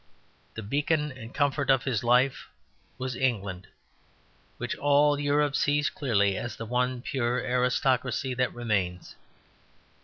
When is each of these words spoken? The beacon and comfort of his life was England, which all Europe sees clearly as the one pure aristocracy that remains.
The 0.55 0.63
beacon 0.63 1.11
and 1.11 1.31
comfort 1.31 1.69
of 1.69 1.83
his 1.83 2.03
life 2.03 2.47
was 2.97 3.15
England, 3.15 3.67
which 4.57 4.75
all 4.77 5.19
Europe 5.19 5.55
sees 5.55 5.91
clearly 5.91 6.37
as 6.39 6.55
the 6.55 6.65
one 6.65 7.03
pure 7.03 7.37
aristocracy 7.37 8.33
that 8.33 8.51
remains. 8.51 9.15